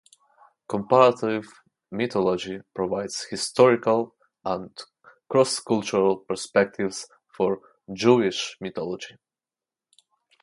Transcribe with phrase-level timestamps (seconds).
[0.67, 1.45] Comparative
[1.91, 4.75] mythology provides historical and
[5.29, 7.59] cross-cultural perspectives for
[7.93, 9.17] Jewish mythology.